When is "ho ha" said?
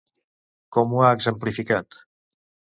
0.95-1.13